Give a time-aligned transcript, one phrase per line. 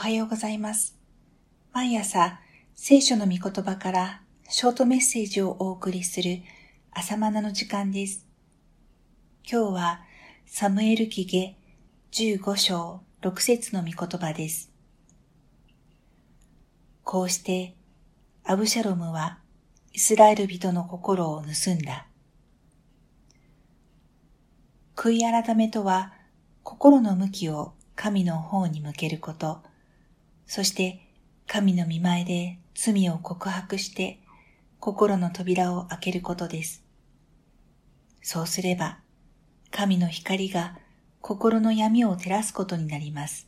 [0.00, 0.96] はようございます。
[1.74, 2.40] 毎朝、
[2.74, 6.38] 聖書の御言葉からショートメッセージをお送りする
[6.90, 8.26] 朝マナの時間です。
[9.46, 10.00] 今日は
[10.46, 11.54] サムエル記下
[12.12, 14.72] 15章6節の御言葉です。
[17.04, 17.74] こうして、
[18.42, 19.40] アブシャロムは
[19.92, 22.06] イスラエル人の心を盗んだ。
[24.96, 26.14] 悔い改めとは、
[26.62, 29.60] 心の向きを神の方に向けること、
[30.50, 30.98] そして
[31.46, 34.18] 神の見前で罪を告白して
[34.80, 36.82] 心の扉を開けることです。
[38.20, 38.98] そうすれば、
[39.70, 40.76] 神の光が
[41.20, 43.46] 心の闇を照らすことになります。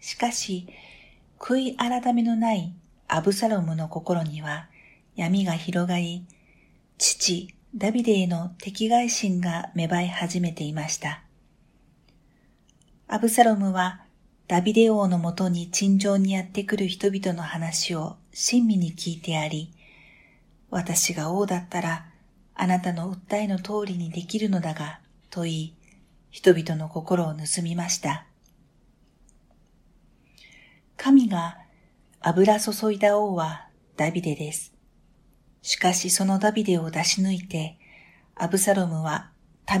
[0.00, 0.66] しかし、
[1.38, 2.74] 悔い改めのない
[3.06, 4.70] アブサロムの心には
[5.14, 6.24] 闇が広がり、
[6.96, 11.22] 父ダビデへの敵外心が芽生え始めていました。
[13.06, 14.00] アブサロムは
[14.46, 19.72] ダビデ王のもとに陳情にやってくる人々の話を親身に聞いてあり、
[20.68, 22.06] 私が王だったら
[22.54, 25.76] あなたの訴えの通りにできるのだが、と言い、
[26.30, 28.26] 人々の心を盗みました。
[30.96, 31.56] 神が
[32.20, 34.74] 油注いだ王はダビデです。
[35.62, 37.78] しかしそのダビデを出し抜いて、
[38.34, 39.30] アブサロムは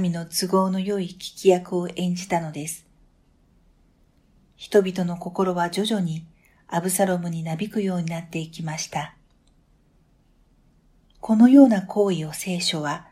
[0.00, 2.86] 民の都合の良い聞き役を演じたのです。
[4.56, 6.26] 人々の心は徐々に
[6.68, 9.14] アブサロムになびくようになっていきました。
[11.20, 13.06] このような行為を聖書は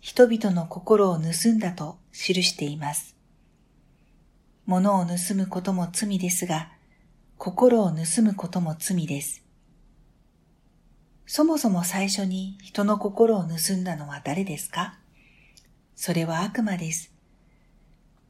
[0.00, 3.16] 人々の心を盗んだと記しています。
[4.66, 6.70] 物を盗むことも罪ですが、
[7.36, 9.42] 心を盗むことも罪です。
[11.26, 14.98] そもそも最初に人の心を盗んだのは誰ですか？
[15.94, 17.12] それは悪魔です。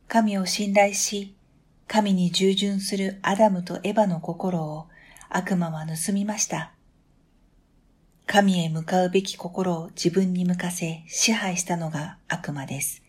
[0.09, 1.35] 神を信頼し、
[1.89, 4.89] 神に従順するアダムとエバの心を
[5.31, 6.73] 悪魔は盗みました。
[8.27, 13.03] 神へ向かうべき心を自分に向かせ支配したのが悪魔です。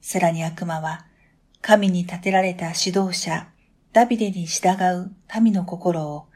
[0.00, 1.04] さらに悪魔は
[1.60, 3.48] 神に立てられた指導者
[3.92, 6.28] ダビデに従う民の心を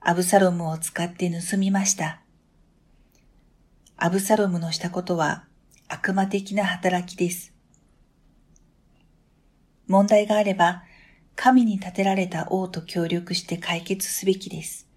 [0.00, 2.20] アブサロムを使って盗みました。
[3.96, 5.46] アブサロムのしたことは
[5.88, 7.53] 悪魔的な働きです。
[9.86, 10.84] 問題があれば、
[11.36, 14.88] 神に立てられた王と協力して解決すべきです。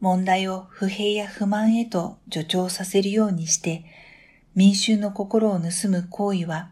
[0.00, 3.84] 問題を不平や不満へと助長させるようにして、
[4.54, 6.70] 民衆の心を盗む行為は、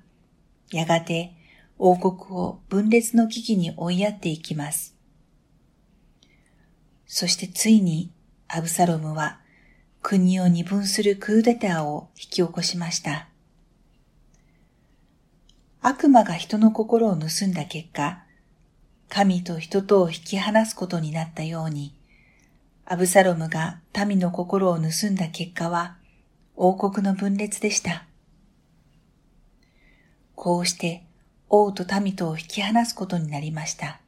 [0.70, 1.34] やがて
[1.78, 4.96] 王国を分裂の危機に追いやっていきます。
[7.06, 8.10] そしてついに
[8.48, 9.40] アブサロムは
[10.00, 13.28] 国を二分するクーデターを引き起こしました。
[15.84, 18.22] 悪魔が人の心を盗んだ結果、
[19.08, 21.92] 神と人とを引き離すことになったように、
[22.84, 25.96] アブサロムが民の心を盗んだ結果は、
[26.54, 28.04] 王国の分裂でした。
[30.36, 31.04] こうして
[31.48, 34.00] 王と民とを引き離すことになりました。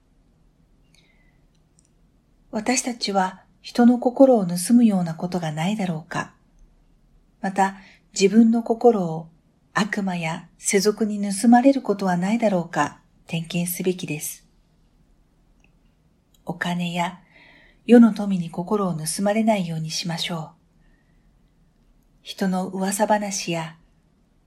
[2.53, 6.34] 私たちは人の心を盗むようなことがないだろうか
[7.41, 7.77] また
[8.13, 9.29] 自分の心を
[9.77, 14.47] 悪魔や世俗に盗まれることはないだろうか点検すべきです。
[16.47, 17.19] お金や
[17.84, 20.49] 世の富に心を盗まれないようにしましょう。
[22.23, 23.77] 人の噂話や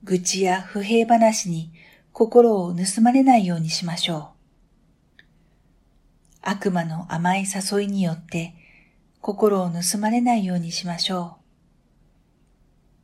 [0.02, 1.72] 愚痴や不平話に
[2.12, 5.22] 心を盗まれないようにしましょう。
[6.40, 8.54] 悪魔の甘い誘いによって
[9.20, 11.36] 心を盗まれないようにしましょ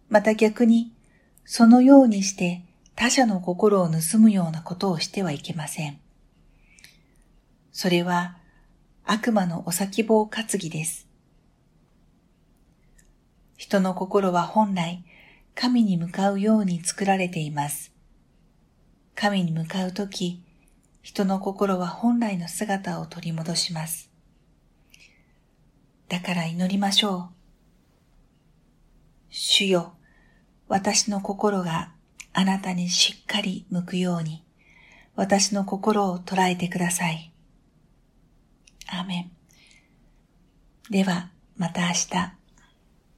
[0.09, 0.13] う。
[0.15, 0.94] また逆に
[1.45, 2.63] そのようにして
[2.97, 5.99] 他者の心を盗むようなことをしてはいけません。
[7.73, 8.37] それは
[9.05, 11.07] 悪魔のお先棒担ぎです。
[13.57, 15.05] 人の心は本来
[15.55, 17.93] 神に向かうように作られています。
[19.15, 20.43] 神に向かうとき、
[21.03, 24.11] 人の心は本来の姿を取り戻します。
[26.09, 27.29] だから祈りましょう。
[29.31, 29.95] 主よ、
[30.69, 31.93] 私の心が
[32.33, 34.45] あなたにしっかり向くように、
[35.17, 37.33] 私の心を捉えてください。
[38.89, 39.31] アーメン。
[40.91, 42.44] では、また明日。